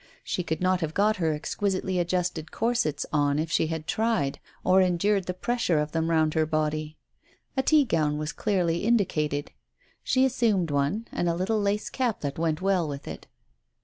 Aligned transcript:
She 0.23 0.41
could 0.41 0.61
not 0.61 0.81
have 0.81 0.95
got 0.95 1.17
her 1.17 1.31
exquisitely 1.31 1.99
adjusted 1.99 2.51
corsets 2.51 3.05
on 3.13 3.37
if 3.37 3.51
she 3.51 3.67
had 3.67 3.85
tried, 3.85 4.39
or 4.63 4.81
endured 4.81 5.27
the 5.27 5.33
pressure 5.35 5.77
of 5.77 5.91
them 5.91 6.09
round 6.09 6.33
her 6.33 6.47
body. 6.47 6.97
A 7.55 7.61
tea 7.61 7.85
gown 7.85 8.17
was 8.17 8.31
clearly 8.33 8.83
indicated. 8.83 9.51
She 10.03 10.25
assumed 10.25 10.71
one, 10.71 11.07
and 11.11 11.29
a 11.29 11.35
little 11.35 11.61
lace 11.61 11.91
cap 11.91 12.21
that 12.21 12.39
went 12.39 12.63
well 12.63 12.87
with 12.87 13.07
it. 13.07 13.27